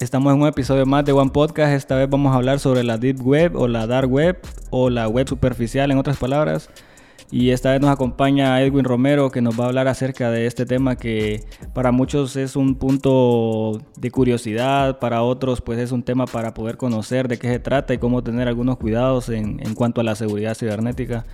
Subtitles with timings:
[0.00, 1.72] Estamos en un episodio más de One Podcast.
[1.72, 4.38] Esta vez vamos a hablar sobre la Deep Web o la Dark Web
[4.70, 6.70] o la web superficial, en otras palabras.
[7.30, 10.64] Y esta vez nos acompaña Edwin Romero que nos va a hablar acerca de este
[10.64, 11.44] tema que
[11.74, 16.78] para muchos es un punto de curiosidad, para otros pues es un tema para poder
[16.78, 20.14] conocer de qué se trata y cómo tener algunos cuidados en, en cuanto a la
[20.14, 21.26] seguridad cibernética.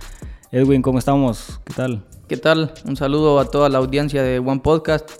[0.55, 1.59] Edwin, ¿cómo estamos?
[1.65, 2.05] ¿Qué tal?
[2.29, 2.73] ¿Qué tal?
[2.85, 5.11] Un saludo a toda la audiencia de One Podcast.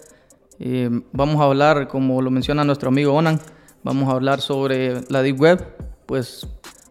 [0.59, 3.41] Eh, vamos a hablar, como lo menciona nuestro amigo Onan,
[3.83, 6.47] vamos a hablar sobre la Deep Web, pues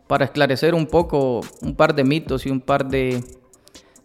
[0.07, 3.25] para esclarecer un poco un par de mitos y un par de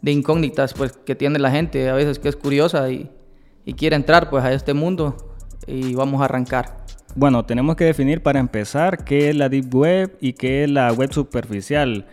[0.04, 3.12] incógnitas pues que tiene la gente a veces que es curiosa y,
[3.66, 5.18] y quiere entrar pues a este mundo
[5.68, 6.86] y vamos a arrancar.
[7.16, 10.94] Bueno, tenemos que definir para empezar qué es la Deep Web y qué es la
[10.94, 12.06] web superficial.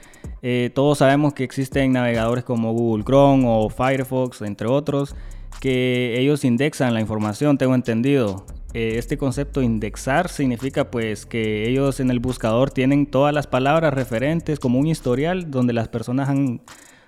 [0.42, 5.14] Eh, todos sabemos que existen navegadores como Google Chrome o Firefox, entre otros,
[5.60, 8.46] que ellos indexan la información, tengo entendido.
[8.72, 13.92] Eh, este concepto indexar significa pues que ellos en el buscador tienen todas las palabras
[13.94, 16.60] referentes como un historial donde las personas han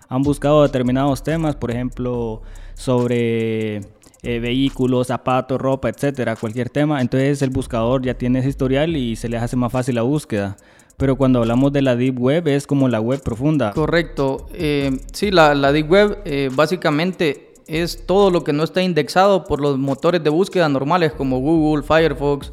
[0.08, 2.42] han buscado determinados temas, por ejemplo,
[2.74, 3.82] sobre
[4.22, 7.00] eh, vehículos, zapatos, ropa, etcétera, cualquier tema.
[7.00, 10.56] Entonces el buscador ya tiene ese historial y se les hace más fácil la búsqueda.
[10.96, 13.72] Pero cuando hablamos de la Deep Web es como la web profunda.
[13.72, 14.48] Correcto.
[14.52, 19.60] Eh, sí, la, Deep Web eh, básicamente es todo lo que no está indexado por
[19.60, 22.52] los motores de búsqueda normales como Google, Firefox,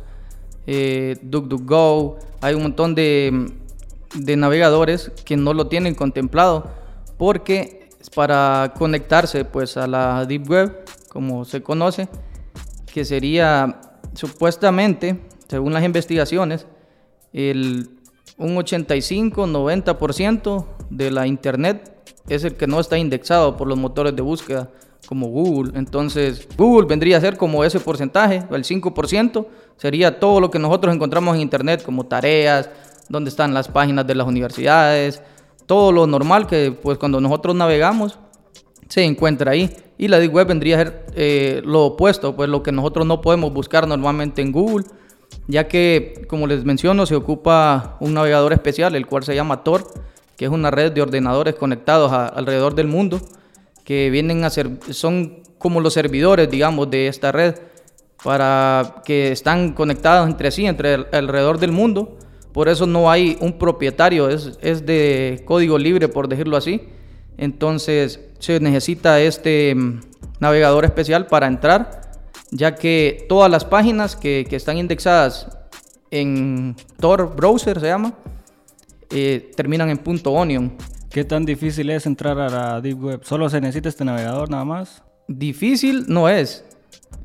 [0.68, 2.20] DuckDuckGo.
[2.42, 3.52] Hay un montón de,
[4.14, 6.70] de navegadores que no lo tienen contemplado
[7.18, 10.85] porque para conectarse pues a la Deep Web,
[11.16, 12.10] como se conoce,
[12.94, 13.80] que sería
[14.16, 16.68] supuestamente, según las investigaciones,
[17.32, 17.88] el,
[18.38, 21.96] un 85-90% de la Internet
[22.28, 24.70] es el que no está indexado por los motores de búsqueda
[25.08, 25.80] como Google.
[25.80, 30.94] Entonces, Google vendría a ser como ese porcentaje, el 5%, sería todo lo que nosotros
[30.94, 32.70] encontramos en Internet, como tareas,
[33.08, 35.22] donde están las páginas de las universidades,
[35.66, 38.20] todo lo normal que pues cuando nosotros navegamos
[38.88, 39.70] se encuentra ahí.
[39.98, 43.22] Y la Deep Web vendría a ser eh, lo opuesto, pues lo que nosotros no
[43.22, 44.86] podemos buscar normalmente en Google,
[45.48, 49.88] ya que, como les menciono, se ocupa un navegador especial, el cual se llama Tor,
[50.36, 53.22] que es una red de ordenadores conectados alrededor del mundo,
[53.86, 57.56] que vienen a ser, son como los servidores, digamos, de esta red,
[58.24, 62.18] para que están conectados entre sí, entre alrededor del mundo,
[62.52, 66.90] por eso no hay un propietario, es, es de código libre, por decirlo así.
[67.38, 70.02] Entonces se necesita este mm,
[70.40, 72.02] navegador especial para entrar,
[72.52, 75.48] ya que todas las páginas que, que están indexadas
[76.12, 78.14] en Tor Browser, se llama,
[79.10, 80.78] eh, terminan en punto .onion.
[81.10, 83.22] ¿Qué tan difícil es entrar a la Deep Web?
[83.24, 85.02] ¿Solo se necesita este navegador nada más?
[85.28, 86.64] Difícil no es.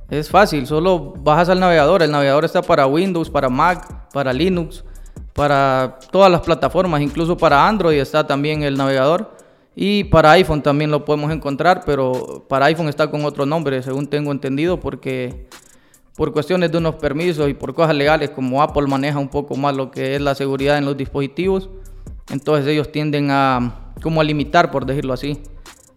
[0.09, 2.03] Es fácil, solo bajas al navegador.
[2.03, 4.85] El navegador está para Windows, para Mac, para Linux
[5.41, 9.37] para todas las plataformas, incluso para Android está también el navegador.
[9.75, 14.07] Y para iPhone también lo podemos encontrar, pero para iPhone está con otro nombre, según
[14.09, 15.47] tengo entendido, porque
[16.17, 19.75] por cuestiones de unos permisos y por cosas legales, como Apple maneja un poco más
[19.75, 21.71] lo que es la seguridad en los dispositivos,
[22.31, 25.41] entonces ellos tienden a como a limitar, por decirlo así,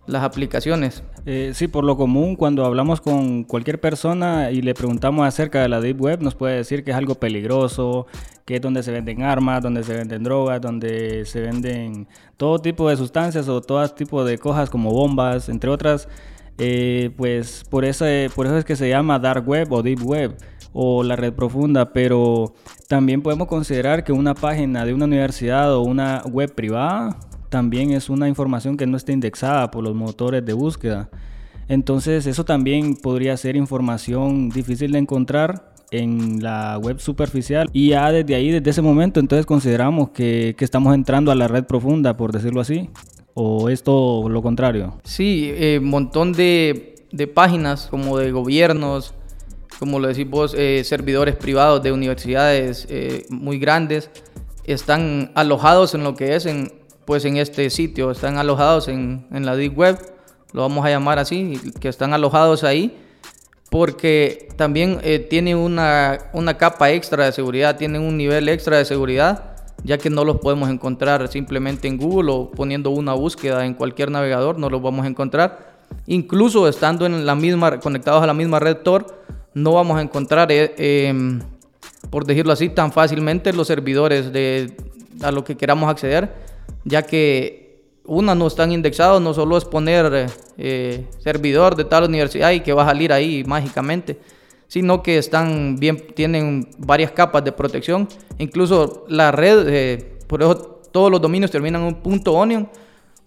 [0.05, 1.03] las aplicaciones.
[1.25, 5.69] Eh, sí, por lo común, cuando hablamos con cualquier persona y le preguntamos acerca de
[5.69, 8.07] la Deep Web, nos puede decir que es algo peligroso,
[8.45, 12.89] que es donde se venden armas, donde se venden drogas, donde se venden todo tipo
[12.89, 16.09] de sustancias o todo tipo de cosas como bombas, entre otras.
[16.57, 20.37] Eh, pues por eso, por eso es que se llama Dark Web o Deep Web
[20.73, 22.53] o la red profunda, pero
[22.87, 27.17] también podemos considerar que una página de una universidad o una web privada
[27.53, 31.11] también es una información que no está indexada por los motores de búsqueda.
[31.67, 38.11] Entonces eso también podría ser información difícil de encontrar en la web superficial y ya
[38.11, 42.17] desde ahí, desde ese momento, entonces consideramos que, que estamos entrando a la red profunda,
[42.17, 42.89] por decirlo así.
[43.35, 44.99] ¿O es todo lo contrario?
[45.03, 49.13] Sí, un eh, montón de, de, páginas como de gobiernos,
[49.77, 54.09] como lo decís vos, eh, servidores privados de universidades eh, muy grandes,
[54.63, 56.71] están alojados en lo que es en,
[57.05, 59.99] pues en este sitio, están alojados en, en la Deep Web,
[60.53, 62.97] lo vamos a llamar así, que están alojados ahí
[63.73, 68.85] porque también eh, tiene una, una, capa extra de seguridad, tiene un nivel extra de
[68.85, 73.73] seguridad, ya que no los podemos encontrar simplemente en Google o poniendo una búsqueda en
[73.73, 75.73] cualquier navegador, no los vamos a encontrar.
[76.05, 79.07] Incluso estando en la misma, conectados a la misma red Tor,
[79.55, 81.41] no vamos a encontrar, eh, em,
[82.11, 84.77] por decirlo así, tan fácilmente los servidores de,
[85.23, 86.31] a lo que queramos acceder,
[86.85, 87.63] ya que
[88.05, 90.27] una no están indexados, no solo es poner
[90.57, 94.19] eh, servidor de tal universidad y que va a salir ahí mágicamente,
[94.67, 98.07] sino que están bien, tienen varias capas de protección.
[98.37, 102.69] Incluso la red, eh, por eso todos los dominios terminan en un punto onion,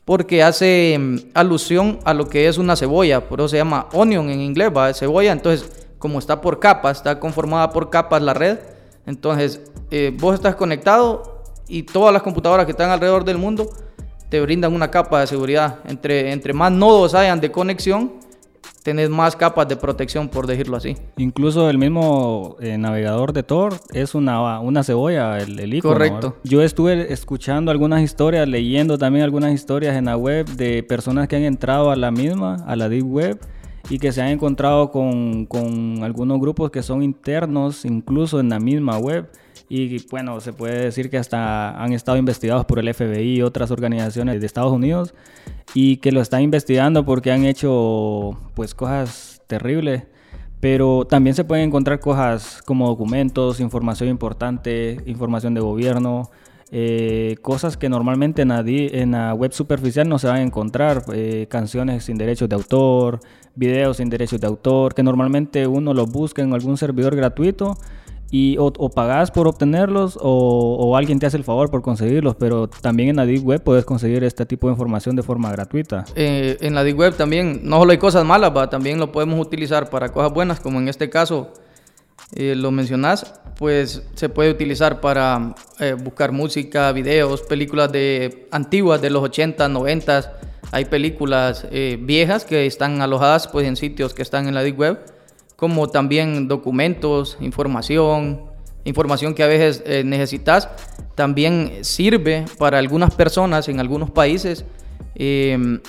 [0.05, 4.31] porque hace mm, alusión a lo que es una cebolla, por eso se llama onion
[4.31, 8.59] en inglés, va, cebolla, entonces como está por capas, está conformada por capas la red,
[9.06, 9.61] entonces
[9.91, 11.36] eh, vos estás conectado
[11.69, 13.69] y todas las computadoras que están alrededor del mundo
[14.29, 15.81] te brindan una capa de seguridad.
[15.87, 18.13] Entre, entre más nodos hayan de conexión,
[18.83, 20.97] tenés más capas de protección, por decirlo así.
[21.17, 25.95] Incluso el mismo eh, navegador de Tor es una, una cebolla, el, el icono.
[25.95, 26.37] Correcto.
[26.45, 31.37] Yo estuve escuchando algunas historias, leyendo también algunas historias en la web de personas que
[31.37, 33.41] han entrado a la misma, a la Deep Web,
[33.89, 38.59] y que se han encontrado con, con algunos grupos que son internos, incluso en la
[38.59, 39.29] misma web
[39.69, 43.71] y bueno, se puede decir que hasta han estado investigados por el FBI y otras
[43.71, 45.15] organizaciones de Estados Unidos
[45.75, 50.05] y que lo están investigando porque han hecho pues cosas terribles.
[50.61, 56.31] Pero también se pueden encontrar cosas como documentos, información importante, información de gobierno,
[56.71, 61.05] eh, cosas que normalmente en la, en la, web superficial no se van a encontrar,
[61.13, 63.21] eh, canciones sin derechos de autor,
[63.55, 67.77] videos sin derechos de autor, que normalmente uno los busca en algún servidor gratuito
[68.31, 72.69] y o, o pagas por obtenerlos o, alguien te hace el favor por conseguirlos, pero
[72.69, 76.05] también en la Deep Web puedes conseguir este tipo de información de forma gratuita.
[76.14, 79.90] Eh, en la Deep Web también no solo hay cosas malas, también lo podemos utilizar
[79.90, 81.52] para cosas buenas, como en este caso
[82.34, 89.00] eh, lo mencionás, pues se puede utilizar para eh, buscar música, videos, películas de antiguas
[89.02, 90.38] de los 80, 90.
[90.72, 95.16] Hay películas viejas que están alojadas pues en sitios que están en la Deep Web
[95.56, 98.43] como también documentos, información,
[98.85, 100.69] información que a veces eh, necesitas,
[101.14, 104.64] también sirve para algunas personas en algunos países.
[105.14, 105.81] Em,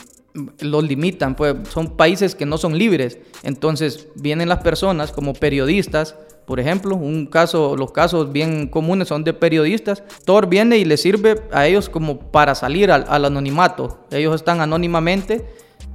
[0.60, 3.18] los limitan, pues son países que no son libres.
[3.44, 6.16] Entonces vienen las personas como periodistas,
[6.46, 10.02] por ejemplo, un caso, los casos bien comunes son de periodistas.
[10.24, 14.06] Tor viene y le sirve a ellos como para salir al, al anonimato.
[14.12, 15.46] Ellos están anónimamente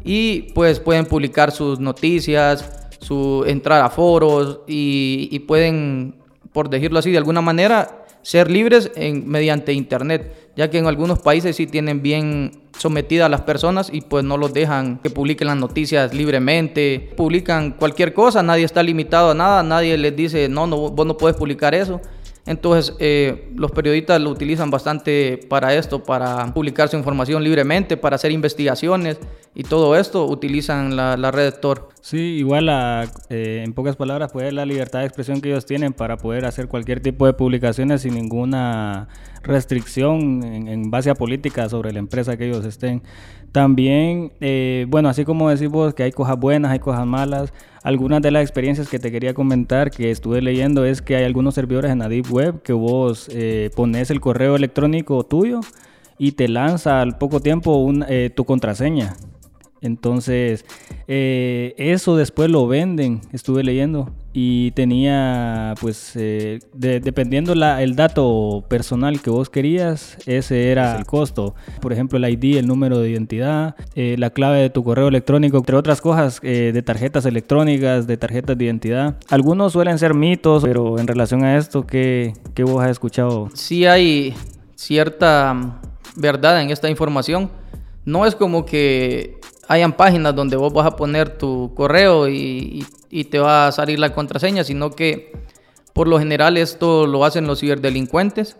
[0.04, 6.14] y pues pueden publicar sus noticias, su entrar a foros y, pueden,
[6.52, 11.18] por decirlo así, de alguna manera ser libres en, mediante internet, ya que en algunos
[11.18, 15.48] países sí tienen bien sometidas a las personas y pues no los dejan que publiquen
[15.48, 20.66] las noticias libremente, publican cualquier cosa, nadie está limitado a nada, nadie les dice, no,
[20.66, 22.00] no vos no puedes publicar eso.
[22.44, 28.16] Entonces, eh, los periodistas lo utilizan bastante para esto, para publicar su información libremente, para
[28.16, 29.18] hacer investigaciones
[29.54, 31.90] y todo esto utilizan la, red Tor.
[32.00, 32.68] Sí, igual
[33.30, 36.66] eh, en pocas palabras, pues la libertad de expresión que ellos tienen para poder hacer
[36.66, 39.08] cualquier tipo de publicaciones sin ninguna
[39.44, 43.02] restricción en, base a política sobre la empresa que ellos estén.
[43.52, 47.52] También, eh, bueno, así como decimos que hay cosas buenas, hay cosas malas,
[47.82, 51.54] algunas de las experiencias que te quería comentar que estuve leyendo es que hay algunos
[51.54, 55.60] servidores en la Deep Web que vos eh, pones el correo electrónico tuyo
[56.18, 59.16] y te lanza al poco tiempo eh, tu contraseña.
[59.82, 60.64] Entonces,
[61.08, 68.64] eh, eso después lo venden, estuve leyendo, y tenía, pues, eh, dependiendo la, el dato
[68.68, 71.54] personal que vos querías, ese era el costo.
[71.80, 75.58] Por ejemplo, el ID, el número de identidad, eh, la clave de tu correo electrónico,
[75.58, 79.16] entre otras cosas, de tarjetas electrónicas, de tarjetas de identidad.
[79.28, 83.50] Algunos suelen ser mitos, pero en relación a esto, ¿qué, qué vos has escuchado?
[83.54, 84.34] Sí hay
[84.76, 85.80] cierta
[86.16, 87.50] verdad en esta información.
[88.04, 92.86] No es como que hayan páginas donde vos vas a poner tu correo y,
[93.30, 95.32] te va a salir la contraseña, sino que
[95.92, 98.56] por lo general esto lo hacen los ciberdelincuentes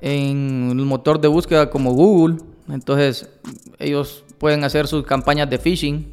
[0.00, 2.38] en el motor de búsqueda como Google.
[2.68, 3.28] Entonces
[3.78, 6.12] ellos pueden hacer sus campañas de phishing.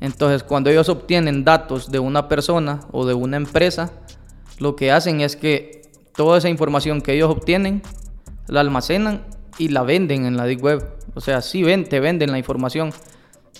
[0.00, 3.92] Entonces cuando ellos obtienen datos de una persona o de una empresa,
[4.58, 5.82] lo que hacen es que
[6.14, 7.82] toda esa información que ellos obtienen
[8.46, 9.24] la almacenan
[9.58, 10.84] y la venden en la deep web.
[11.14, 12.92] O sea, sí ven, te venden la información.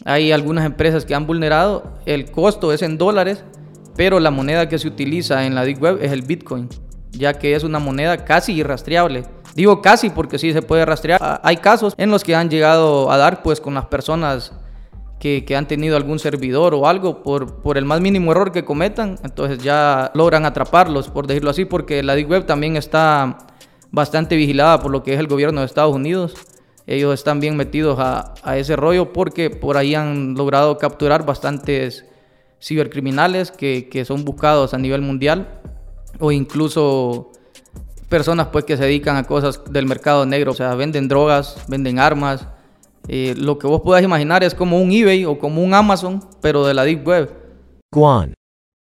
[0.05, 3.45] Hay algunas empresas que han vulnerado, el costo es en dólares,
[3.97, 6.69] pero la moneda que se utiliza en la Deep Web es el Bitcoin,
[7.13, 9.25] ya que es una moneda casi irrastreable.
[9.55, 11.19] Digo casi porque sí se puede rastrear.
[11.23, 14.53] Ah, hay casos en los que han llegado a dar pues con las personas
[15.19, 18.67] que, que, han tenido algún servidor o algo por, por el más mínimo error que
[18.67, 23.39] cometan, entonces ya logran atraparlos, por decirlo así, porque la Deep Web también está
[23.91, 26.35] bastante vigilada por lo que es el gobierno de Estados Unidos
[26.87, 32.05] ellos están bien metidos a, ese rollo porque por ahí han logrado capturar bastantes
[32.61, 35.61] cibercriminales que, son buscados a nivel mundial
[36.21, 37.33] o incluso
[38.09, 41.99] personas pues que se dedican a cosas del mercado negro, o sea, venden drogas, venden
[41.99, 42.47] armas
[43.09, 46.67] Eh, lo que vos puedas imaginar es como un eBay o como un Amazon, pero
[46.67, 47.31] de la Deep Web.
[47.95, 48.35] Guan.